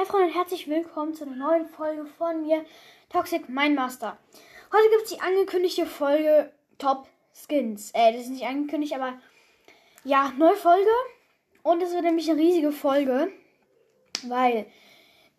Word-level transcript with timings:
Hi 0.00 0.06
Freunde 0.06 0.28
und 0.28 0.34
herzlich 0.34 0.66
willkommen 0.66 1.12
zu 1.12 1.24
einer 1.24 1.36
neuen 1.36 1.68
Folge 1.68 2.06
von 2.16 2.40
mir, 2.40 2.64
Toxic 3.10 3.50
Mindmaster. 3.50 4.16
Heute 4.72 4.88
gibt 4.88 5.02
es 5.02 5.10
die 5.10 5.20
angekündigte 5.20 5.84
Folge 5.84 6.50
Top 6.78 7.06
Skins. 7.34 7.90
Äh, 7.90 8.14
das 8.14 8.22
ist 8.22 8.30
nicht 8.30 8.46
angekündigt, 8.46 8.94
aber 8.94 9.20
ja, 10.04 10.32
neue 10.38 10.56
Folge. 10.56 10.88
Und 11.62 11.82
es 11.82 11.92
wird 11.92 12.04
nämlich 12.04 12.30
eine 12.30 12.40
riesige 12.40 12.72
Folge, 12.72 13.30
weil 14.22 14.64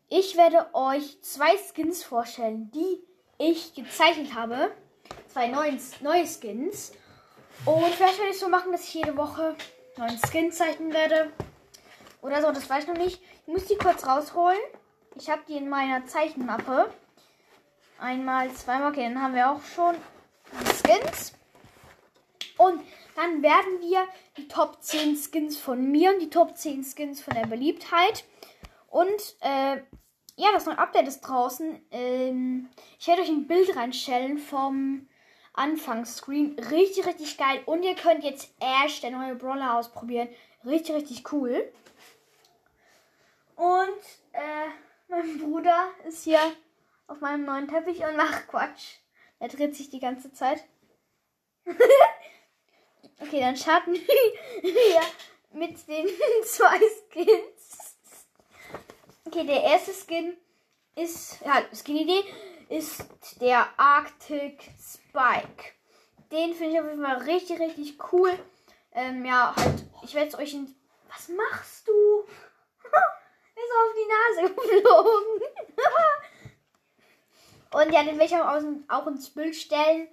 ich 0.10 0.38
werde 0.38 0.68
euch 0.76 1.20
zwei 1.24 1.58
Skins 1.58 2.04
vorstellen, 2.04 2.70
die 2.72 3.02
ich 3.40 3.74
gezeichnet 3.74 4.36
habe. 4.36 4.70
Zwei 5.28 5.48
neuen, 5.48 5.80
neue 6.02 6.28
Skins. 6.28 6.92
Und 7.66 7.96
vielleicht 7.96 8.20
werde 8.20 8.32
ich 8.32 8.40
so 8.40 8.48
machen, 8.48 8.72
dass 8.72 8.84
ich 8.84 8.94
jede 8.94 9.18
Woche 9.18 9.56
neuen 9.98 10.20
Skin 10.20 10.52
zeichnen 10.52 10.94
werde. 10.94 11.32
Oder 12.22 12.44
so, 12.44 12.52
das 12.52 12.70
weiß 12.70 12.84
ich 12.84 12.90
noch 12.90 12.98
nicht. 12.98 13.24
Ich 13.46 13.54
muss 13.54 13.66
die 13.66 13.76
kurz 13.76 14.06
rausholen. 14.06 14.60
Ich 15.16 15.30
habe 15.30 15.42
die 15.48 15.58
in 15.58 15.70
meiner 15.70 16.06
Zeichenmappe. 16.06 16.94
Einmal, 18.00 18.52
zweimal. 18.52 18.92
Okay, 18.92 19.04
dann 19.04 19.22
haben 19.22 19.36
wir 19.36 19.52
auch 19.52 19.64
schon 19.64 19.96
die 20.52 20.74
Skins. 20.74 21.34
Und 22.58 22.82
dann 23.16 23.42
werden 23.42 23.82
wir 23.82 24.08
die 24.38 24.48
Top 24.48 24.82
10 24.82 25.18
Skins 25.18 25.58
von 25.58 25.92
mir 25.92 26.14
und 26.14 26.20
die 26.20 26.30
Top 26.30 26.56
10 26.56 26.84
Skins 26.84 27.22
von 27.22 27.34
der 27.34 27.48
Beliebtheit. 27.48 28.24
Und 28.88 29.36
äh, 29.42 29.78
ja, 30.36 30.52
das 30.54 30.66
neue 30.66 30.78
Update 30.78 31.08
ist 31.08 31.22
draußen. 31.22 31.84
Ähm, 31.92 32.70
ich 33.00 33.08
werde 33.08 33.22
euch 33.24 33.30
ein 33.30 33.48
Bild 33.48 33.76
reinstellen 33.76 34.38
vom 34.38 35.08
Anfangsscreen. 35.54 36.58
Richtig, 36.58 37.06
richtig 37.06 37.38
geil. 37.38 37.62
Und 37.66 37.84
ihr 37.84 37.96
könnt 37.96 38.24
jetzt 38.24 38.54
Ash, 38.60 39.02
der 39.02 39.12
neue 39.12 39.36
Brawler, 39.36 39.78
ausprobieren. 39.78 40.30
Richtig, 40.66 40.96
richtig 40.96 41.32
cool. 41.32 41.72
Und 43.62 44.02
äh, 44.32 44.70
mein 45.08 45.38
Bruder 45.38 45.92
ist 46.08 46.24
hier 46.24 46.40
auf 47.06 47.22
meinem 47.22 47.46
neuen 47.46 47.68
Teppich 47.68 48.04
und 48.04 48.18
macht 48.18 48.48
Quatsch. 48.48 48.96
Er 49.38 49.50
dreht 49.50 49.76
sich 49.76 49.92
die 49.92 50.00
ganze 50.00 50.34
Zeit. 50.34 50.64
okay, 53.20 53.40
dann 53.40 53.56
starten 53.56 53.94
wir 54.62 55.02
mit 55.52 55.88
den 55.88 56.08
zwei 56.44 56.80
Skins. 56.80 57.98
Okay, 59.26 59.46
der 59.46 59.62
erste 59.62 59.92
Skin 59.94 60.36
ist, 60.96 61.40
ja, 61.42 61.62
Skin-Idee 61.72 62.24
ist 62.70 63.06
der 63.42 63.68
Arctic 63.78 64.72
Spike. 64.80 65.74
Den 66.32 66.56
finde 66.56 66.74
ich 66.74 66.80
auf 66.80 66.88
jeden 66.88 67.06
Fall 67.06 67.18
richtig, 67.18 67.60
richtig 67.60 68.12
cool. 68.12 68.32
Ähm, 68.94 69.24
ja, 69.24 69.56
halt, 69.56 69.86
ich 70.02 70.16
werde 70.16 70.30
es 70.30 70.36
euch 70.40 70.56
in. 70.56 70.76
Was 71.10 71.30
machst 71.30 71.88
du? 71.88 72.26
Ist 73.72 73.80
auf 73.82 73.94
die 73.96 74.44
Nase 74.44 74.54
geflogen. 74.56 75.42
Und 77.74 77.94
ja, 77.94 78.04
den 78.04 78.20
werde 78.20 78.26
ich 78.26 78.90
auch 78.92 79.08
ins 79.08 79.30
Bild 79.30 79.56
stellen. 79.56 80.08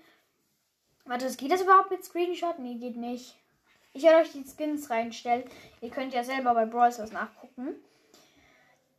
Warte, 1.05 1.35
geht 1.37 1.51
das 1.51 1.63
überhaupt 1.63 1.91
mit 1.91 2.05
Screenshot? 2.05 2.59
Nee, 2.59 2.75
geht 2.75 2.97
nicht. 2.97 3.35
Ich 3.95 4.03
werde 4.03 4.19
euch 4.19 4.33
die 4.33 4.45
Skins 4.45 4.91
reinstellen. 4.91 5.45
Ihr 5.81 5.91
könnt 5.91 6.15
ja 6.15 6.23
selber 6.23 6.55
bei 6.55 6.67
Brawl 6.67 6.97
was 6.99 7.11
nachgucken. 7.11 7.75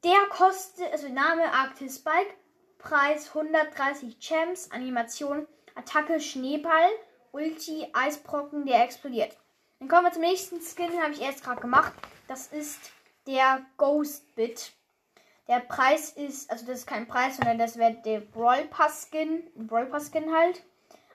Der 0.03 0.25
kostet, 0.29 0.91
also 0.91 1.07
Name 1.07 1.51
Arctis 1.53 1.97
Spike, 1.97 2.33
Preis 2.79 3.27
130 3.27 4.19
Champs, 4.19 4.71
Animation, 4.71 5.47
Attacke 5.75 6.19
Schneeball, 6.19 6.89
Ulti, 7.31 7.87
Eisbrocken, 7.93 8.65
der 8.65 8.83
explodiert. 8.83 9.37
Dann 9.79 9.87
kommen 9.87 10.05
wir 10.05 10.11
zum 10.11 10.23
nächsten 10.23 10.59
Skin, 10.61 11.01
habe 11.01 11.13
ich 11.13 11.21
erst 11.21 11.43
gerade 11.43 11.61
gemacht. 11.61 11.93
Das 12.27 12.47
ist 12.47 12.91
der 13.27 13.65
Ghost 13.77 14.35
Bit. 14.35 14.73
Der 15.47 15.59
Preis 15.61 16.11
ist, 16.11 16.49
also 16.51 16.65
das 16.65 16.79
ist 16.79 16.87
kein 16.87 17.07
Preis, 17.07 17.37
sondern 17.37 17.57
das 17.57 17.77
wäre 17.77 17.93
der 18.05 18.19
Brawl 18.19 18.65
Pass 18.65 19.07
Skin. 19.09 19.49
Brawl 19.55 19.87
Pass 19.87 20.11
Skin 20.11 20.33
halt. 20.33 20.63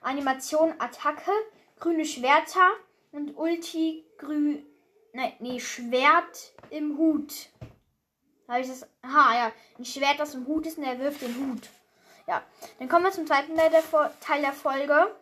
Animation, 0.01 0.73
Attacke, 0.79 1.31
grüne 1.79 2.05
Schwerter 2.05 2.71
und 3.11 3.37
Ulti, 3.37 4.05
grün, 4.17 4.65
nein, 5.13 5.33
nee, 5.39 5.59
Schwert 5.59 6.53
im 6.69 6.97
Hut. 6.97 7.49
Habe 8.47 8.61
ich 8.61 8.67
das, 8.67 8.87
aha, 9.01 9.35
ja, 9.35 9.51
ein 9.79 9.85
Schwert, 9.85 10.19
das 10.19 10.35
im 10.35 10.45
Hut 10.45 10.67
ist 10.67 10.77
und 10.77 10.83
er 10.83 10.99
wirft 10.99 11.21
den 11.21 11.35
Hut. 11.35 11.69
Ja, 12.27 12.43
dann 12.79 12.89
kommen 12.89 13.05
wir 13.05 13.11
zum 13.11 13.25
zweiten 13.25 13.55
Teil 13.55 13.69
der, 13.69 13.83
Teil 14.19 14.41
der 14.41 14.53
Folge. 14.53 15.15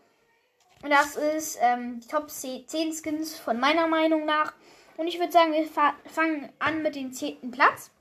Und 0.83 0.89
das 0.89 1.15
ist 1.15 1.57
ähm, 1.61 2.01
die 2.01 2.07
Top 2.07 2.29
10 2.29 2.67
Skins 2.67 3.37
von 3.37 3.59
meiner 3.59 3.87
Meinung 3.87 4.25
nach. 4.25 4.53
Und 4.97 5.07
ich 5.07 5.19
würde 5.19 5.31
sagen, 5.31 5.53
wir 5.53 5.67
fangen 6.05 6.51
an 6.59 6.81
mit 6.81 6.95
dem 6.95 7.13
zehnten 7.13 7.51
Platz. 7.51 7.91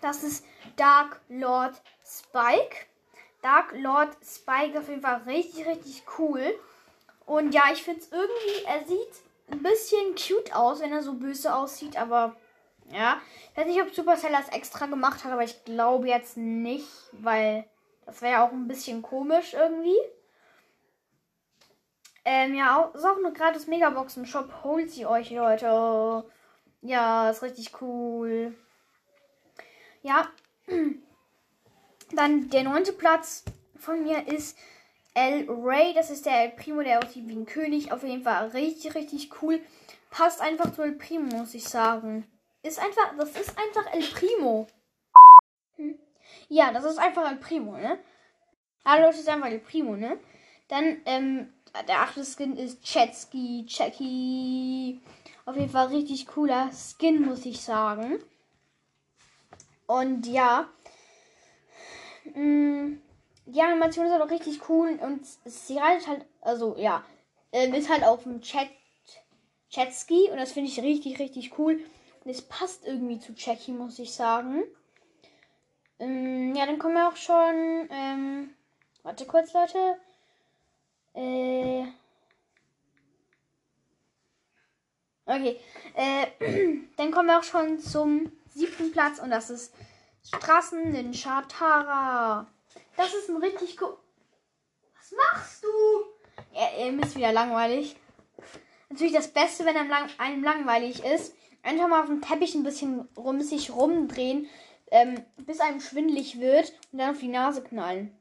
Das 0.00 0.22
ist 0.22 0.44
Dark 0.76 1.20
Lord 1.28 1.80
Spike. 2.04 2.86
Dark 3.42 3.72
Lord 3.72 4.16
Spike 4.24 4.78
auf 4.78 4.88
jeden 4.88 5.02
Fall 5.02 5.22
richtig, 5.26 5.66
richtig 5.66 6.02
cool. 6.18 6.58
Und 7.26 7.52
ja, 7.52 7.64
ich 7.72 7.82
finde 7.82 8.00
es 8.00 8.10
irgendwie, 8.10 8.64
er 8.66 8.84
sieht 8.86 9.22
ein 9.50 9.62
bisschen 9.62 10.14
cute 10.14 10.54
aus, 10.54 10.80
wenn 10.80 10.92
er 10.92 11.02
so 11.02 11.14
böse 11.14 11.54
aussieht, 11.54 11.96
aber 11.96 12.36
ja. 12.90 13.20
Ich 13.50 13.56
weiß 13.56 13.66
nicht, 13.66 13.82
ob 13.82 13.94
Supercell 13.94 14.32
das 14.32 14.48
extra 14.48 14.86
gemacht 14.86 15.24
hat, 15.24 15.32
aber 15.32 15.44
ich 15.44 15.64
glaube 15.64 16.08
jetzt 16.08 16.36
nicht, 16.36 16.88
weil 17.12 17.64
das 18.06 18.22
wäre 18.22 18.32
ja 18.32 18.46
auch 18.46 18.52
ein 18.52 18.68
bisschen 18.68 19.02
komisch 19.02 19.54
irgendwie. 19.54 19.96
Ähm, 22.30 22.54
ja, 22.54 22.92
ist 22.94 23.06
auch 23.06 23.16
eine 23.16 23.32
gratis 23.32 23.68
Megabox 23.68 24.18
im 24.18 24.26
Shop. 24.26 24.62
Holt 24.62 24.90
sie 24.90 25.06
euch, 25.06 25.30
Leute. 25.30 26.26
Ja, 26.82 27.30
ist 27.30 27.42
richtig 27.42 27.80
cool. 27.80 28.54
Ja. 30.02 30.28
Dann 32.12 32.50
der 32.50 32.64
neunte 32.64 32.92
Platz 32.92 33.44
von 33.78 34.02
mir 34.02 34.28
ist 34.28 34.58
El 35.14 35.46
Ray. 35.48 35.94
Das 35.94 36.10
ist 36.10 36.26
der 36.26 36.42
El 36.42 36.50
Primo, 36.50 36.82
der 36.82 36.98
aussieht 36.98 37.26
wie 37.28 37.34
ein 37.34 37.46
König. 37.46 37.92
Auf 37.92 38.02
jeden 38.02 38.24
Fall 38.24 38.48
richtig, 38.48 38.94
richtig 38.94 39.30
cool. 39.40 39.62
Passt 40.10 40.42
einfach 40.42 40.70
zu 40.74 40.82
El 40.82 40.92
Primo, 40.92 41.34
muss 41.34 41.54
ich 41.54 41.66
sagen. 41.66 42.30
Ist 42.62 42.78
einfach, 42.78 43.16
das 43.16 43.30
ist 43.40 43.58
einfach 43.58 43.90
El 43.90 44.02
Primo. 44.02 44.66
Hm. 45.76 45.98
Ja, 46.50 46.72
das 46.72 46.84
ist 46.84 46.98
einfach 46.98 47.30
El 47.30 47.38
Primo, 47.38 47.78
ne? 47.78 47.98
Hallo, 48.84 49.06
das 49.06 49.18
ist 49.18 49.30
einfach 49.30 49.48
El 49.48 49.60
Primo, 49.60 49.96
ne? 49.96 50.20
Dann, 50.68 51.00
ähm, 51.06 51.52
der 51.86 52.02
achte 52.02 52.24
Skin 52.24 52.56
ist 52.56 52.82
Chetski, 52.82 53.64
Checky. 53.66 55.00
Auf 55.46 55.56
jeden 55.56 55.70
Fall 55.70 55.88
richtig 55.88 56.26
cooler 56.26 56.70
Skin, 56.72 57.22
muss 57.22 57.46
ich 57.46 57.60
sagen. 57.60 58.18
Und 59.86 60.26
ja. 60.26 60.68
Mh, 62.34 62.42
mm, 62.42 63.02
die 63.46 63.62
Animation 63.62 64.06
ist 64.06 64.12
auch 64.12 64.30
richtig 64.30 64.68
cool 64.68 64.98
und 65.00 65.26
sie 65.46 65.78
reitet 65.78 66.06
halt, 66.06 66.26
also 66.42 66.76
ja, 66.76 67.02
ähm, 67.52 67.72
ist 67.72 67.88
halt 67.88 68.04
auf 68.04 68.24
dem 68.24 68.42
Chat, 68.42 68.68
Chatski 69.72 70.28
und 70.30 70.36
das 70.36 70.52
finde 70.52 70.70
ich 70.70 70.80
richtig, 70.82 71.18
richtig 71.18 71.58
cool. 71.58 71.80
Und 72.24 72.30
es 72.30 72.42
passt 72.42 72.84
irgendwie 72.86 73.18
zu 73.18 73.34
Checky, 73.34 73.72
muss 73.72 73.98
ich 73.98 74.12
sagen. 74.12 74.64
Ähm, 75.98 76.54
ja, 76.54 76.66
dann 76.66 76.78
kommen 76.78 76.94
wir 76.94 77.08
auch 77.08 77.16
schon. 77.16 77.88
Ähm, 77.90 78.54
warte 79.02 79.26
kurz, 79.26 79.52
Leute. 79.52 79.98
Äh. 81.14 81.84
Okay. 85.38 85.60
Äh, 85.94 86.26
dann 86.96 87.12
kommen 87.12 87.28
wir 87.28 87.38
auch 87.38 87.44
schon 87.44 87.78
zum 87.78 88.32
siebten 88.52 88.90
Platz 88.90 89.20
und 89.20 89.30
das 89.30 89.50
ist 89.50 89.72
Straßen 90.26 90.90
Ninja 90.90 91.42
Tara. 91.42 92.46
Das 92.96 93.14
ist 93.14 93.28
ein 93.30 93.36
richtig 93.36 93.80
cool. 93.80 93.96
Was 94.98 95.12
machst 95.12 95.64
du? 95.64 95.68
Er, 96.54 96.72
er 96.72 96.98
ist 96.98 97.16
wieder 97.16 97.32
langweilig. 97.32 97.96
Natürlich 98.88 99.14
das 99.14 99.32
Beste, 99.32 99.64
wenn 99.64 99.76
einem, 99.76 99.88
lang 99.88 100.10
einem 100.18 100.42
langweilig 100.42 101.04
ist. 101.04 101.34
Einfach 101.62 101.86
mal 101.86 102.00
auf 102.00 102.06
dem 102.06 102.20
Teppich 102.20 102.54
ein 102.54 102.64
bisschen 102.64 103.08
rum 103.16 103.40
sich 103.40 103.70
rumdrehen, 103.70 104.48
ähm, 104.90 105.24
bis 105.36 105.60
einem 105.60 105.80
schwindelig 105.80 106.40
wird 106.40 106.72
und 106.92 106.98
dann 106.98 107.10
auf 107.10 107.18
die 107.18 107.28
Nase 107.28 107.62
knallen. 107.62 108.16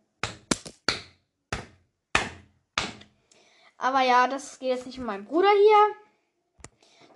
Aber 3.78 4.02
ja, 4.02 4.28
das 4.28 4.60
geht 4.60 4.70
jetzt 4.70 4.86
nicht 4.86 5.00
um 5.00 5.06
meinen 5.06 5.26
Bruder 5.26 5.50
hier, 5.50 5.96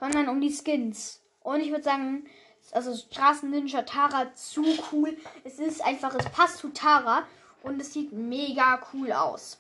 sondern 0.02 0.30
um 0.30 0.42
die 0.42 0.52
Skins. 0.52 1.22
Und 1.44 1.62
ich 1.62 1.70
würde 1.70 1.84
sagen, 1.84 2.26
also 2.72 2.96
Straßen 2.96 3.50
Ninja 3.50 3.84
Tara 3.84 4.34
zu 4.34 4.66
cool. 4.92 5.16
Es 5.44 5.60
ist 5.60 5.82
einfach, 5.86 6.16
es 6.16 6.28
passt 6.30 6.58
zu 6.58 6.70
Tara 6.70 7.24
und 7.64 7.80
es 7.80 7.94
sieht 7.94 8.12
mega 8.12 8.82
cool 8.94 9.12
aus. 9.12 9.60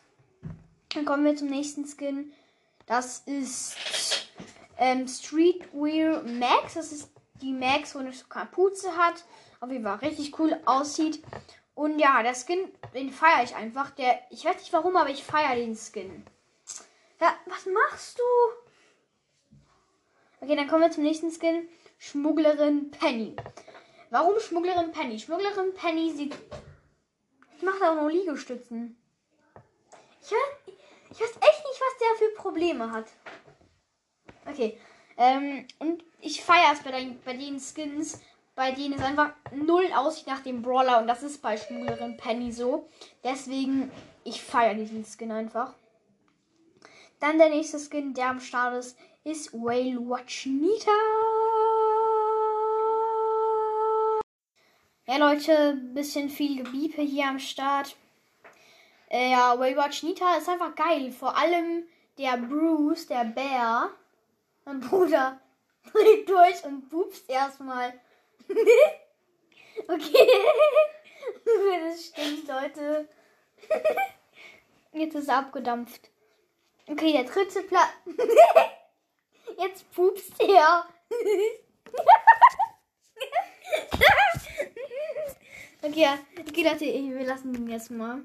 Dann 0.93 1.05
kommen 1.05 1.23
wir 1.25 1.35
zum 1.35 1.47
nächsten 1.47 1.85
Skin. 1.85 2.33
Das 2.87 3.19
ist 3.19 3.75
ähm, 4.77 5.07
Streetwear 5.07 6.23
Max. 6.23 6.73
Das 6.73 6.91
ist 6.91 7.11
die 7.41 7.53
Max, 7.53 7.93
wo 7.93 7.99
eine 7.99 8.11
Kapuze 8.27 8.97
hat. 8.97 9.23
Auf 9.59 9.71
jeden 9.71 9.83
Fall 9.83 9.97
richtig 9.97 10.37
cool 10.39 10.59
aussieht. 10.65 11.23
Und 11.75 11.99
ja, 11.99 12.23
der 12.23 12.33
Skin, 12.33 12.67
den 12.95 13.11
feiere 13.11 13.43
ich 13.43 13.55
einfach. 13.55 13.91
Der, 13.91 14.19
ich 14.31 14.43
weiß 14.43 14.57
nicht 14.57 14.73
warum, 14.73 14.95
aber 14.97 15.11
ich 15.11 15.23
feiere 15.23 15.55
den 15.55 15.75
Skin. 15.75 16.25
Ja, 17.19 17.35
was 17.45 17.67
machst 17.67 18.17
du? 18.17 18.60
Okay, 20.41 20.55
dann 20.55 20.67
kommen 20.67 20.81
wir 20.81 20.91
zum 20.91 21.03
nächsten 21.03 21.31
Skin. 21.31 21.69
Schmugglerin 21.99 22.89
Penny. 22.89 23.35
Warum 24.09 24.39
Schmugglerin 24.39 24.91
Penny? 24.91 25.19
Schmugglerin 25.19 25.73
Penny 25.75 26.11
sieht. 26.11 26.35
Ich 27.57 27.61
mache 27.61 27.89
auch 27.89 27.95
noch 27.95 28.09
Liegestützen. 28.09 28.97
Ich 30.23 30.31
weiß, 30.31 30.75
ich 31.11 31.21
weiß 31.21 31.29
echt 31.29 31.39
nicht, 31.39 31.81
was 31.81 31.97
der 31.99 32.27
für 32.27 32.35
Probleme 32.35 32.91
hat. 32.91 33.05
Okay. 34.49 34.79
Ähm, 35.15 35.67
und 35.77 36.03
ich 36.19 36.43
feiere 36.43 36.73
es 36.73 36.79
bei, 36.79 36.89
den, 36.89 37.21
bei 37.21 37.33
den 37.33 37.59
Skins, 37.59 38.19
bei 38.55 38.71
denen 38.71 38.95
es 38.95 39.03
einfach 39.03 39.33
null 39.51 39.87
aussieht 39.95 40.25
nach 40.25 40.41
dem 40.41 40.63
Brawler. 40.63 41.01
Und 41.01 41.07
das 41.07 41.21
ist 41.21 41.39
bei 41.43 41.55
Schmugglerin 41.55 42.17
Penny 42.17 42.51
so. 42.51 42.89
Deswegen, 43.23 43.91
ich 44.23 44.41
feiere 44.41 44.73
diesen 44.73 45.05
Skin 45.05 45.31
einfach. 45.31 45.75
Dann 47.21 47.37
der 47.37 47.49
nächste 47.49 47.77
Skin, 47.77 48.15
der 48.15 48.29
am 48.29 48.39
Start 48.39 48.75
ist, 48.77 48.97
ist 49.23 49.53
Whale 49.53 49.99
Watch 50.09 50.47
Nita. 50.47 50.91
Ja, 55.05 55.17
Leute, 55.17 55.75
bisschen 55.93 56.29
viel 56.29 56.63
Gebiepe 56.63 57.03
hier 57.03 57.27
am 57.27 57.37
Start. 57.37 57.95
Äh, 59.07 59.29
ja, 59.31 59.59
Whale 59.59 59.77
Watch 59.77 60.01
Nita 60.01 60.35
ist 60.35 60.49
einfach 60.49 60.73
geil. 60.73 61.11
Vor 61.11 61.37
allem 61.37 61.85
der 62.17 62.37
Bruce, 62.37 63.05
der 63.05 63.25
Bär, 63.25 63.91
mein 64.65 64.79
Bruder, 64.79 65.39
dreht 65.93 66.27
durch 66.27 66.63
und 66.65 66.89
pupst 66.89 67.29
erstmal. 67.29 67.93
okay. 69.87 70.27
das 71.85 72.05
stimmt, 72.07 72.47
Leute. 72.47 73.07
Jetzt 74.93 75.13
ist 75.13 75.27
er 75.27 75.37
abgedampft. 75.37 76.09
Okay, 76.87 77.13
der 77.13 77.23
dritte 77.23 77.63
Platz. 77.63 77.89
Jetzt 79.57 79.91
pupst 79.91 80.39
er. 80.39 80.85
okay. 85.83 86.07
Okay, 86.39 86.63
Leute, 86.63 86.85
wir 86.85 87.25
lassen 87.25 87.53
ihn 87.53 87.67
jetzt 87.69 87.91
mal. 87.91 88.23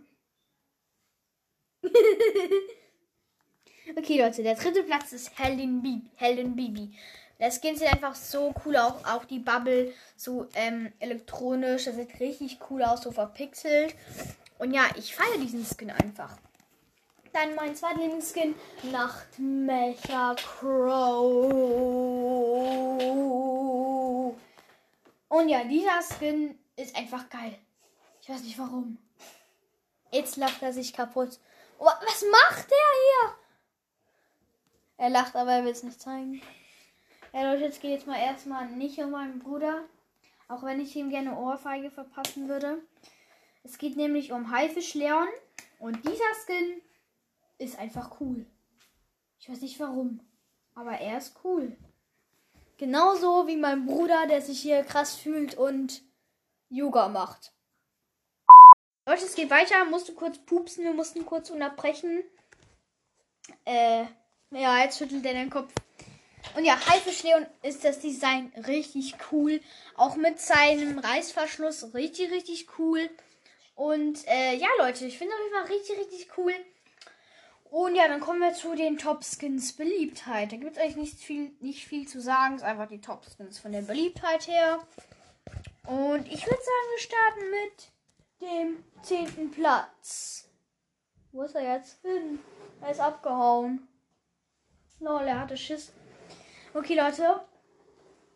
okay, 3.97 4.23
Leute, 4.23 4.43
der 4.43 4.55
dritte 4.55 4.85
Platz 4.85 5.13
ist 5.13 5.39
Helen 5.39 5.83
Bibi. 5.83 6.11
Helen 6.17 6.57
Bibi. 6.57 6.97
Das 7.39 7.61
Skin 7.61 7.77
sieht 7.77 7.93
einfach 7.93 8.15
so 8.15 8.55
cool 8.65 8.77
aus. 8.77 9.05
Auch 9.05 9.27
die 9.27 9.41
Bubble 9.41 9.93
so 10.17 10.47
ähm, 10.55 10.91
elektronisch. 11.01 11.85
Das 11.85 11.97
sieht 11.97 12.19
richtig 12.19 12.61
cool 12.71 12.83
aus, 12.83 13.03
so 13.03 13.13
verpixelt. 13.13 13.95
Und 14.59 14.73
ja, 14.73 14.87
ich 14.97 15.15
feiere 15.15 15.37
diesen 15.39 15.67
Skin 15.67 15.91
einfach. 15.91 16.39
Dann 17.37 17.55
mein 17.55 17.77
zweiter 17.77 18.01
Lieblingsskin, 18.01 18.55
Nachtmecher 18.85 20.37
Crow. 20.37 21.45
Und 25.29 25.49
ja, 25.51 25.65
dieser 25.65 26.01
Skin 26.01 26.59
ist 26.77 26.97
einfach 26.97 27.29
geil. 27.29 27.59
Ich 28.23 28.31
weiß 28.31 28.43
nicht 28.43 28.59
warum. 28.59 28.97
Jetzt 30.11 30.39
lacht 30.39 30.63
er 30.63 30.73
sich 30.73 30.95
kaputt. 30.95 31.39
Oh, 31.79 31.85
was 31.85 32.25
macht 32.33 32.71
der 32.71 32.79
hier? 33.03 33.35
Er 34.97 35.11
lacht, 35.11 35.37
aber 35.37 35.53
er 35.53 35.65
will 35.65 35.73
es 35.73 35.83
nicht 35.83 36.01
zeigen. 36.01 36.41
Ja, 37.35 37.53
Leute, 37.53 37.65
jetzt 37.65 37.83
geht 37.83 37.91
jetzt 37.91 38.07
mal 38.07 38.19
erstmal 38.19 38.67
nicht 38.69 38.99
um 38.99 39.11
meinen 39.11 39.41
Bruder. 39.41 39.85
Auch 40.49 40.63
wenn 40.63 40.81
ich 40.81 40.97
ihm 40.97 41.11
gerne 41.11 41.37
Ohrfeige 41.37 41.91
verpassen 41.91 42.49
würde. 42.49 42.79
Es 43.63 43.77
geht 43.77 43.99
nämlich 43.99 44.33
um 44.33 44.51
Haifisch 44.51 44.95
Leon. 44.95 45.29
Und 45.79 46.03
dieser 46.03 46.35
Skin 46.47 46.81
ist 47.59 47.79
einfach 47.79 48.21
cool. 48.21 48.47
Ich 49.39 49.49
weiß 49.49 49.61
nicht 49.61 49.79
warum. 49.81 50.21
Aber 50.75 50.93
er 50.93 51.19
ist 51.19 51.37
cool. 51.45 51.77
Genauso 52.77 53.47
wie 53.47 53.57
mein 53.57 53.87
Bruder, 53.87 54.27
der 54.27 54.43
sich 54.43 54.61
hier 54.61 54.83
krass 54.85 55.15
fühlt 55.15 55.55
und 55.57 56.03
Yoga 56.69 57.09
macht. 57.09 57.53
Leute, 59.07 59.25
es 59.25 59.35
geht 59.35 59.51
weiter. 59.51 59.85
Musste 59.87 60.13
kurz 60.15 60.39
pupsen. 60.39 60.85
Wir 60.85 60.93
mussten 60.93 61.25
kurz 61.25 61.51
unterbrechen. 61.51 62.23
Äh, 63.65 64.05
ja, 64.51 64.83
jetzt 64.83 64.99
schüttelt 64.99 65.25
er 65.25 65.35
den 65.35 65.51
Kopf. 65.51 65.73
Und 66.55 66.65
ja, 66.65 66.79
Haifisch 66.89 67.23
Leon 67.23 67.47
ist 67.63 67.85
das 67.85 68.01
Design 68.01 68.53
richtig 68.67 69.15
cool. 69.31 69.61
Auch 69.95 70.17
mit 70.17 70.41
seinem 70.41 70.99
Reißverschluss 70.99 71.95
richtig, 71.95 72.31
richtig 72.31 72.79
cool. 72.79 73.11
Und 73.75 74.27
äh, 74.27 74.55
ja, 74.55 74.69
Leute, 74.79 75.07
ich 75.07 75.19
finde 75.19 75.35
auf 75.35 75.41
jeden 75.41 75.55
Fall 75.55 75.77
richtig, 75.77 75.99
richtig 75.99 76.39
cool. 76.39 76.55
Und 77.71 77.97
ja, 77.97 78.09
dann 78.09 78.21
kommen 78.21 78.41
wir 78.41 78.55
zu 78.55 78.75
den 78.75 78.97
Top 78.97 79.25
Skins 79.25 79.73
Beliebtheit. 79.75 80.53
Da 80.53 80.57
gibt 80.57 80.77
es 80.77 80.79
eigentlich 80.79 80.97
nicht 80.97 81.19
viel, 81.19 81.51
nicht 81.61 81.87
viel 81.87 82.07
zu 82.07 82.21
sagen. 82.21 82.55
Es 82.55 82.63
ist 82.63 82.69
einfach 82.69 82.89
die 82.89 83.01
Top 83.01 83.25
Skins 83.25 83.59
von 83.59 83.73
der 83.73 83.83
Beliebtheit 83.83 84.47
her. 84.47 84.79
Und 85.85 86.27
ich 86.27 86.47
würde 86.47 86.63
sagen, 86.63 86.91
wir 86.93 86.99
starten 86.99 87.51
mit 87.51 87.93
dem 88.41 88.85
zehnten 89.03 89.51
Platz. 89.51 90.49
Wo 91.33 91.43
ist 91.43 91.55
er 91.55 91.75
jetzt 91.75 92.01
hin? 92.03 92.39
Er 92.81 92.91
ist 92.91 93.01
abgehauen. 93.01 93.89
Lol, 95.01 95.23
er 95.23 95.41
hatte 95.41 95.57
Schiss. 95.57 95.93
Okay, 96.73 96.95
Leute. 96.95 97.41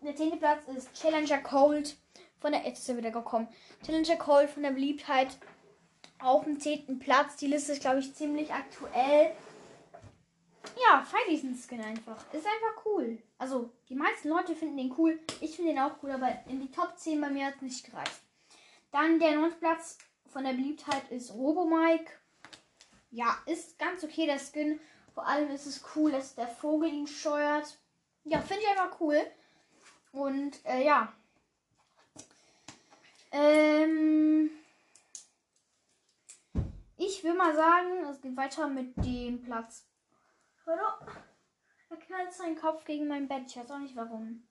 Der 0.03 0.17
zehnte 0.17 0.37
Platz 0.37 0.63
ist 0.77 0.95
Challenger 0.95 1.39
Cold 1.39 1.97
von 2.41 2.53
der. 2.53 2.65
Jetzt 2.65 2.81
ist 2.81 2.89
er 2.89 2.97
wieder 2.97 3.11
gekommen. 3.11 3.49
Challenger 3.85 4.17
Cold 4.17 4.51
von 4.51 4.63
der 4.63 4.71
Beliebtheit 4.71 5.39
auf 6.23 6.45
dem 6.45 6.61
zehnten 6.61 6.99
Platz. 6.99 7.37
Die 7.37 7.47
Liste 7.47 7.73
ist, 7.73 7.81
glaube 7.81 8.01
ich, 8.01 8.15
ziemlich 8.15 8.53
aktuell. 8.53 9.33
Ja, 10.87 11.03
feier 11.03 11.29
diesen 11.29 11.57
Skin 11.57 11.81
einfach. 11.81 12.17
Ist 12.33 12.47
einfach 12.47 12.85
cool. 12.85 13.19
Also, 13.39 13.71
die 13.89 13.95
meisten 13.95 14.29
Leute 14.29 14.55
finden 14.55 14.77
den 14.77 14.95
cool. 14.99 15.19
Ich 15.41 15.57
finde 15.57 15.73
den 15.73 15.81
auch 15.81 16.03
cool, 16.03 16.11
aber 16.11 16.29
in 16.49 16.61
die 16.61 16.71
Top 16.71 16.97
10 16.97 17.21
bei 17.21 17.31
mir 17.31 17.47
hat 17.47 17.57
es 17.57 17.63
nicht 17.63 17.87
gereicht. 17.87 18.21
Dann 18.91 19.19
der 19.19 19.37
neunte 19.37 19.57
Platz 19.57 19.99
von 20.27 20.45
der 20.45 20.53
Beliebtheit 20.53 21.11
ist 21.11 21.33
Robomike. 21.33 22.13
Ja, 23.11 23.37
ist 23.47 23.79
ganz 23.79 24.05
okay 24.05 24.27
der 24.27 24.39
Skin. 24.39 24.81
Vor 25.15 25.27
allem 25.27 25.51
ist 25.51 25.67
es 25.67 25.83
cool, 25.95 26.13
dass 26.13 26.35
der 26.35 26.47
Vogel 26.49 26.93
ihn 26.93 27.07
steuert. 27.07 27.79
Ja, 28.25 28.41
finde 28.41 28.63
ich 28.63 28.71
einfach 28.71 29.01
cool. 29.01 29.21
Und 30.13 30.65
äh, 30.65 30.85
ja. 30.85 31.13
Ähm, 33.33 34.51
ich 37.01 37.25
will 37.25 37.35
mal 37.35 37.55
sagen, 37.55 38.05
es 38.05 38.21
geht 38.21 38.37
weiter 38.37 38.69
mit 38.69 38.95
dem 38.99 39.43
Platz. 39.43 39.87
Oder? 40.67 40.99
Er 41.89 41.97
knallt 41.97 42.33
seinen 42.33 42.57
Kopf 42.57 42.85
gegen 42.85 43.09
mein 43.09 43.27
Bett. 43.27 43.45
Ich 43.47 43.57
weiß 43.57 43.71
auch 43.71 43.79
nicht 43.79 43.97
warum. 43.97 44.47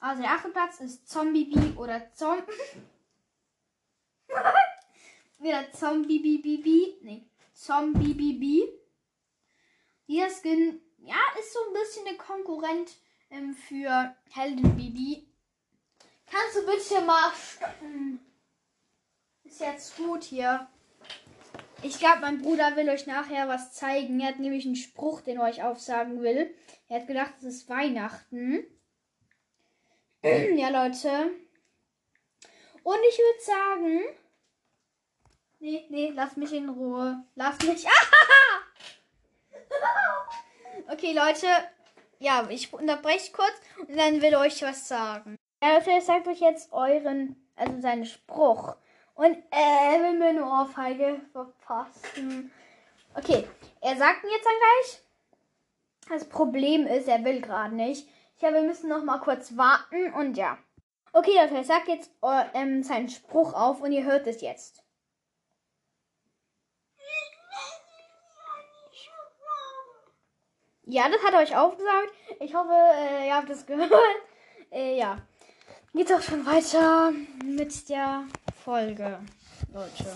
Also 0.00 0.22
der 0.22 0.30
achte 0.30 0.50
Platz 0.50 0.80
ist 0.80 1.08
Zombie 1.08 1.46
B 1.46 1.76
oder 1.76 2.12
Zom. 2.14 2.42
Wieder 5.38 5.70
Zombie 5.72 6.20
B 6.20 6.38
B 6.38 6.58
B. 6.58 6.94
Nee. 7.02 7.28
Zombie 7.52 8.14
B 8.14 8.32
B. 8.34 8.68
Dieser 10.06 10.30
Skin 10.30 10.80
ja, 10.98 11.16
ist 11.38 11.52
so 11.52 11.58
ein 11.66 11.72
bisschen 11.72 12.04
der 12.04 12.16
Konkurrent 12.16 12.96
ähm, 13.30 13.54
für 13.54 14.14
Helden 14.30 14.76
Bibi. 14.76 15.28
Kannst 16.26 16.56
du 16.56 16.66
bitte 16.66 17.00
mal 17.04 17.30
stoppen? 17.32 18.20
Ist 19.42 19.60
jetzt 19.60 19.96
gut 19.96 20.24
hier. 20.24 20.68
Ich 21.84 21.98
glaube, 21.98 22.22
mein 22.22 22.40
Bruder 22.40 22.76
will 22.76 22.88
euch 22.88 23.06
nachher 23.06 23.46
was 23.46 23.74
zeigen. 23.74 24.18
Er 24.18 24.28
hat 24.28 24.38
nämlich 24.38 24.64
einen 24.64 24.74
Spruch, 24.74 25.20
den 25.20 25.36
er 25.36 25.44
euch 25.44 25.62
aufsagen 25.62 26.22
will. 26.22 26.54
Er 26.88 27.00
hat 27.00 27.06
gedacht, 27.06 27.34
es 27.38 27.44
ist 27.44 27.68
Weihnachten. 27.68 28.64
ja, 30.22 30.70
Leute. 30.70 31.30
Und 32.82 32.98
ich 33.10 33.18
würde 33.18 33.40
sagen. 33.42 34.00
Nee, 35.60 35.84
nee, 35.90 36.12
lass 36.14 36.38
mich 36.38 36.54
in 36.54 36.70
Ruhe. 36.70 37.22
Lass 37.34 37.58
mich. 37.62 37.86
Okay, 40.86 41.14
Leute. 41.14 41.46
Ja, 42.18 42.46
ich 42.50 42.70
unterbreche 42.72 43.32
kurz 43.32 43.54
und 43.88 43.96
dann 43.96 44.20
will 44.20 44.34
euch 44.36 44.60
was 44.60 44.86
sagen. 44.86 45.38
Ja, 45.62 45.78
Leute, 45.78 45.90
ich 45.98 46.28
euch 46.28 46.40
jetzt 46.40 46.72
euren, 46.72 47.36
also 47.56 47.80
seinen 47.80 48.04
Spruch. 48.04 48.76
Und 49.14 49.42
er 49.50 50.00
will 50.00 50.18
mir 50.18 50.28
eine 50.28 50.44
Ohrfeige 50.44 51.20
verpassen. 51.32 52.52
Okay, 53.14 53.46
er 53.80 53.96
sagt 53.96 54.24
ihn 54.24 54.30
jetzt 54.30 54.44
dann 54.44 54.52
gleich. 54.58 55.00
Das 56.08 56.28
Problem 56.28 56.86
ist, 56.86 57.08
er 57.08 57.24
will 57.24 57.40
gerade 57.40 57.74
nicht. 57.74 58.08
Ich 58.34 58.40
glaube, 58.40 58.56
wir 58.56 58.62
müssen 58.62 58.88
noch 58.88 59.04
mal 59.04 59.20
kurz 59.20 59.56
warten 59.56 60.12
und 60.14 60.36
ja. 60.36 60.58
Okay, 61.12 61.30
Leute, 61.40 61.58
ich 61.58 61.66
sag 61.66 61.86
jetzt 61.86 62.10
ähm, 62.54 62.82
seinen 62.82 63.08
Spruch 63.08 63.54
auf 63.54 63.80
und 63.80 63.92
ihr 63.92 64.02
hört 64.04 64.26
es 64.26 64.40
jetzt. 64.40 64.82
Ja, 70.86 71.08
das 71.08 71.22
hat 71.22 71.32
er 71.32 71.40
euch 71.40 71.56
aufgesagt. 71.56 72.12
Ich 72.40 72.54
hoffe, 72.54 72.72
äh, 72.72 73.28
ihr 73.28 73.34
habt 73.34 73.50
es 73.50 73.66
gehört. 73.66 73.92
Äh, 74.70 74.98
ja. 74.98 75.18
Geht 75.92 76.12
auch 76.12 76.20
schon 76.20 76.44
weiter 76.44 77.12
mit 77.44 77.88
der 77.88 78.26
Folge, 78.64 79.20
Leute. 79.74 80.06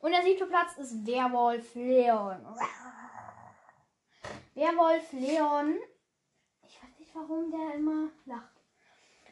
Und 0.00 0.10
der 0.10 0.24
siebte 0.24 0.46
Platz 0.46 0.76
ist 0.78 1.06
Werwolf 1.06 1.72
Leon. 1.76 2.44
Werwolf 4.54 5.12
Leon. 5.12 5.78
Ich 6.66 6.82
weiß 6.82 6.98
nicht, 6.98 7.14
warum 7.14 7.48
der 7.52 7.76
immer 7.76 8.08
lacht. 8.26 8.50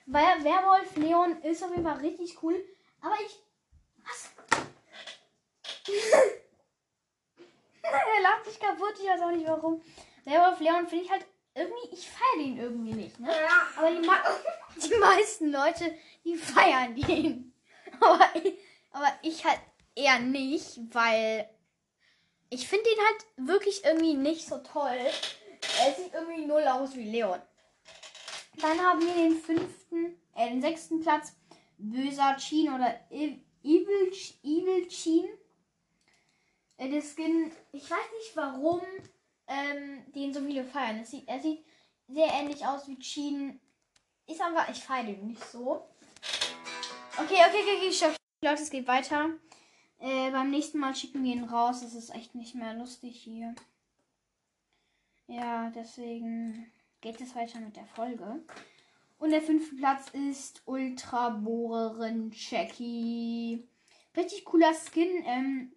Weil 0.06 0.44
Werwolf 0.44 0.94
Leon 0.94 1.42
ist 1.42 1.64
auf 1.64 1.70
jeden 1.72 1.82
Fall 1.82 1.96
richtig 1.96 2.40
cool. 2.40 2.54
Aber 3.00 3.16
ich. 3.20 3.42
Was? 4.06 4.30
er 7.82 8.22
lacht 8.22 8.44
sich 8.44 8.60
kaputt, 8.60 8.94
ich 9.02 9.08
weiß 9.08 9.20
auch 9.20 9.32
nicht 9.32 9.48
warum. 9.48 9.82
Werwolf 10.24 10.60
Leon 10.60 10.86
finde 10.86 11.04
ich 11.06 11.10
halt 11.10 11.26
irgendwie, 11.54 11.88
ich 11.90 12.08
feiere 12.08 12.44
den 12.44 12.56
irgendwie 12.56 12.94
nicht, 12.94 13.18
ne? 13.18 13.32
Aber 13.76 13.90
die, 13.90 14.08
die 14.88 14.94
meisten 14.94 15.50
Leute, 15.50 15.92
die 16.24 16.36
feiern 16.36 16.94
den. 16.94 17.47
Aber 18.00 18.30
ich, 18.34 18.54
aber 18.90 19.12
ich 19.22 19.44
halt 19.44 19.60
eher 19.94 20.18
nicht, 20.20 20.78
weil 20.92 21.48
ich 22.50 22.68
finde 22.68 22.84
den 22.84 23.04
halt 23.04 23.48
wirklich 23.48 23.84
irgendwie 23.84 24.14
nicht 24.14 24.46
so 24.46 24.58
toll. 24.58 24.98
Er 25.84 25.94
sieht 25.94 26.12
irgendwie 26.14 26.46
null 26.46 26.62
aus 26.62 26.94
wie 26.94 27.10
Leon. 27.10 27.40
Dann 28.60 28.80
haben 28.80 29.00
wir 29.00 29.14
den 29.14 29.36
fünften, 29.36 30.16
äh, 30.34 30.48
den 30.48 30.60
sechsten 30.60 31.00
Platz. 31.00 31.34
Böser 31.78 32.36
Chin 32.38 32.72
oder 32.72 32.98
Evil, 33.10 34.12
Evil 34.42 34.88
Chin. 34.88 35.28
Äh, 36.76 36.88
der 36.88 37.02
Skin, 37.02 37.52
ich 37.72 37.88
weiß 37.88 38.12
nicht 38.18 38.34
warum 38.34 38.80
ähm, 39.46 40.04
den 40.12 40.32
so 40.32 40.40
viele 40.40 40.64
feiern. 40.64 41.04
Sieht, 41.04 41.28
er 41.28 41.40
sieht 41.40 41.64
sehr 42.08 42.28
ähnlich 42.32 42.64
aus 42.66 42.88
wie 42.88 42.98
Chin. 42.98 43.60
Ist 44.26 44.40
einfach, 44.40 44.68
ich 44.68 44.82
feiere 44.82 45.06
den 45.06 45.28
nicht 45.28 45.44
so. 45.44 45.88
Okay, 47.20 47.34
okay, 47.34 47.62
okay, 47.62 47.76
okay, 47.78 47.92
stopp. 47.92 48.14
Leute, 48.44 48.62
es 48.62 48.70
geht 48.70 48.86
weiter. 48.86 49.30
Äh, 49.98 50.30
beim 50.30 50.50
nächsten 50.50 50.78
Mal 50.78 50.94
schicken 50.94 51.24
wir 51.24 51.32
ihn 51.32 51.42
raus. 51.42 51.82
Es 51.82 51.94
ist 51.94 52.14
echt 52.14 52.36
nicht 52.36 52.54
mehr 52.54 52.74
lustig 52.74 53.20
hier. 53.20 53.56
Ja, 55.26 55.70
deswegen 55.70 56.70
geht 57.00 57.20
es 57.20 57.34
weiter 57.34 57.58
mit 57.58 57.74
der 57.74 57.86
Folge. 57.86 58.40
Und 59.18 59.30
der 59.30 59.42
fünfte 59.42 59.74
Platz 59.74 60.10
ist 60.10 60.62
Ultra 60.64 61.30
Bohrerin 61.30 62.30
Jackie. 62.32 63.66
Richtig 64.16 64.44
cooler 64.44 64.72
Skin. 64.72 65.24
Ähm, 65.26 65.72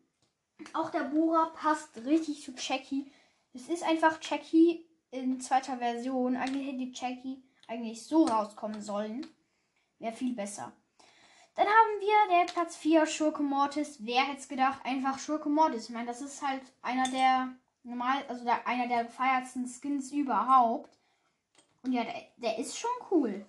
auch 0.74 0.92
der 0.92 1.06
Bohrer 1.06 1.54
passt 1.54 1.98
richtig 2.06 2.44
zu 2.44 2.54
Jackie. 2.56 3.12
Es 3.56 3.68
ist 3.68 3.82
einfach 3.82 4.20
Jackie 4.22 4.86
in 5.10 5.42
zweiter 5.42 5.80
Version. 5.80 6.36
Eigentlich 6.36 6.68
hätte 6.68 6.92
Jackie 6.94 7.42
eigentlich 7.68 8.06
so 8.06 8.26
rauskommen 8.26 8.84
sollen. 8.84 9.26
Wäre 9.98 10.14
viel 10.14 10.36
besser. 10.36 10.72
Dann 11.56 11.68
haben 11.68 12.00
wir 12.00 12.38
der 12.38 12.54
Platz 12.54 12.78
4 12.78 13.06
Schurke 13.06 13.44
Mortis. 13.44 13.98
Wer 14.00 14.24
hätte 14.24 14.40
es 14.40 14.48
gedacht? 14.48 14.80
Einfach 14.86 15.20
Schurke 15.20 15.50
Mortis. 15.50 15.86
Ich 15.86 15.90
meine, 15.90 16.08
das 16.08 16.22
ist 16.22 16.42
halt 16.42 16.62
einer 16.82 17.10
der 17.10 17.50
normal, 17.84 18.24
also 18.28 18.44
der, 18.44 18.66
einer 18.68 18.88
der 18.88 19.06
gefeiertsten 19.06 19.68
Skins 19.68 20.12
überhaupt. 20.12 20.98
Und 21.84 21.94
ja, 21.94 22.04
der, 22.04 22.14
der 22.38 22.58
ist 22.58 22.78
schon 22.78 22.90
cool. 23.10 23.46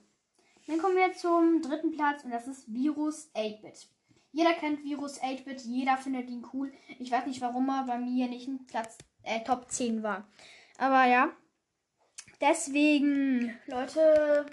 Dann 0.66 0.78
kommen 0.78 0.96
wir 0.96 1.12
zum 1.14 1.60
dritten 1.60 1.92
Platz 1.92 2.24
und 2.24 2.30
das 2.30 2.46
ist 2.46 2.72
Virus 2.72 3.30
8-Bit. 3.34 3.88
Jeder 4.32 4.54
kennt 4.54 4.82
Virus 4.84 5.20
8-Bit, 5.20 5.62
jeder 5.62 5.96
findet 5.96 6.30
ihn 6.30 6.46
cool. 6.52 6.72
Ich 6.98 7.10
weiß 7.10 7.26
nicht, 7.26 7.40
warum 7.40 7.68
er 7.68 7.84
bei 7.84 7.98
mir 7.98 8.28
nicht 8.28 8.48
in 8.48 8.66
Platz 8.66 8.96
äh, 9.22 9.40
Top 9.40 9.70
10 9.70 10.02
war. 10.02 10.26
Aber 10.78 11.04
ja. 11.04 11.30
Deswegen, 12.40 13.56
Leute. 13.66 14.46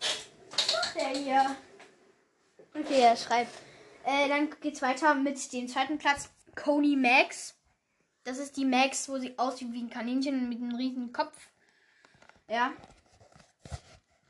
Was 0.00 0.72
macht 0.72 0.94
der 0.96 1.08
hier? 1.08 1.56
Okay, 2.74 3.00
er 3.00 3.16
schreibt. 3.16 3.52
Äh, 4.04 4.28
dann 4.28 4.48
geht's 4.60 4.82
weiter 4.82 5.14
mit 5.14 5.52
dem 5.52 5.68
zweiten 5.68 5.98
Platz. 5.98 6.30
Coney 6.54 6.96
Max. 6.96 7.56
Das 8.24 8.38
ist 8.38 8.56
die 8.56 8.64
Max, 8.64 9.08
wo 9.08 9.18
sie 9.18 9.38
aussieht 9.38 9.72
wie 9.72 9.82
ein 9.82 9.90
Kaninchen 9.90 10.48
mit 10.48 10.58
einem 10.58 10.74
riesen 10.74 11.12
Kopf. 11.12 11.36
Ja. 12.48 12.72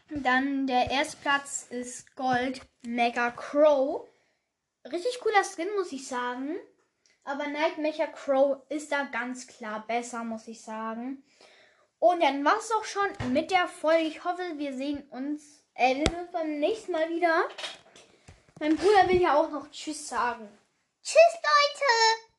Dann 0.08 0.66
der 0.66 0.90
erste 0.90 1.16
Platz 1.18 1.66
ist 1.70 2.16
Gold 2.16 2.62
Mega 2.82 3.30
Crow. 3.30 4.08
Richtig 4.84 5.20
cooler 5.20 5.44
Skin, 5.44 5.68
muss 5.76 5.92
ich 5.92 6.06
sagen. 6.06 6.56
Aber 7.24 7.46
Nightmecher 7.46 8.08
Crow 8.08 8.62
ist 8.70 8.90
da 8.90 9.04
ganz 9.04 9.46
klar 9.46 9.84
besser, 9.86 10.24
muss 10.24 10.48
ich 10.48 10.60
sagen. 10.62 11.22
Und 11.98 12.22
dann 12.22 12.44
war 12.44 12.56
es 12.58 12.72
auch 12.72 12.84
schon 12.84 13.32
mit 13.32 13.50
der 13.50 13.68
Folge. 13.68 14.08
Ich 14.08 14.24
hoffe, 14.24 14.42
wir 14.56 14.72
sehen 14.72 15.02
uns, 15.10 15.62
äh, 15.74 15.96
wir 15.96 16.06
sehen 16.06 16.22
uns 16.22 16.32
beim 16.32 16.58
nächsten 16.58 16.92
Mal 16.92 17.08
wieder. 17.10 17.44
Mein 18.60 18.76
Bruder 18.76 19.08
will 19.08 19.22
ja 19.22 19.40
auch 19.40 19.50
noch 19.50 19.70
Tschüss 19.70 20.06
sagen. 20.06 20.46
Tschüss, 21.02 21.16
Leute! 21.34 22.29